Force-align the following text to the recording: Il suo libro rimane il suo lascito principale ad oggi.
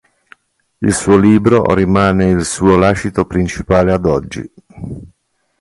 Il 0.81 0.95
suo 0.95 1.15
libro 1.15 1.75
rimane 1.75 2.31
il 2.31 2.43
suo 2.43 2.75
lascito 2.75 3.25
principale 3.27 3.91
ad 3.93 4.07
oggi. 4.07 4.51